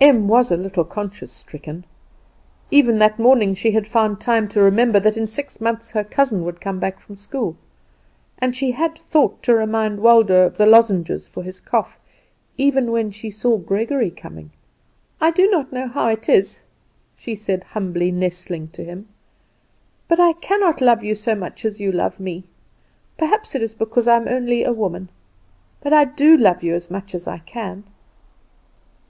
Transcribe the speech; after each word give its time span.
Em 0.00 0.28
was 0.28 0.52
a 0.52 0.56
little 0.56 0.84
conscience 0.84 1.32
stricken; 1.32 1.84
even 2.70 3.00
that 3.00 3.18
morning 3.18 3.52
she 3.52 3.72
had 3.72 3.84
found 3.88 4.20
time 4.20 4.46
to 4.46 4.62
remember 4.62 5.00
that 5.00 5.16
in 5.16 5.26
six 5.26 5.60
months 5.60 5.90
her 5.90 6.04
cousin 6.04 6.44
would 6.44 6.60
come 6.60 6.78
back 6.78 7.00
from 7.00 7.16
school, 7.16 7.56
and 8.38 8.54
she 8.54 8.70
had 8.70 8.96
thought 8.96 9.42
to 9.42 9.52
remind 9.52 9.98
Waldo 10.00 10.46
of 10.46 10.56
the 10.56 10.66
lozenges 10.66 11.26
for 11.26 11.42
his 11.42 11.58
cough, 11.58 11.98
even 12.56 12.92
when 12.92 13.10
she 13.10 13.28
saw 13.28 13.56
Gregory 13.58 14.12
coming. 14.12 14.52
"I 15.20 15.32
do 15.32 15.50
not 15.50 15.72
know 15.72 15.88
how 15.88 16.06
it 16.06 16.28
is," 16.28 16.60
she 17.16 17.34
said 17.34 17.64
humbly, 17.64 18.12
nestling 18.12 18.68
to 18.74 18.84
him, 18.84 19.08
"but 20.06 20.20
I 20.20 20.34
cannot 20.34 20.80
love 20.80 21.02
you 21.02 21.16
so 21.16 21.34
much 21.34 21.64
as 21.64 21.80
you 21.80 21.90
love 21.90 22.20
me. 22.20 22.44
Perhaps 23.18 23.56
it 23.56 23.62
is 23.62 23.74
because 23.74 24.06
I 24.06 24.14
am 24.14 24.28
only 24.28 24.62
a 24.62 24.72
woman; 24.72 25.10
but 25.80 25.92
I 25.92 26.04
do 26.04 26.36
love 26.36 26.62
you 26.62 26.72
as 26.76 26.88
much 26.88 27.16
as 27.16 27.26
I 27.26 27.38
can." 27.38 27.82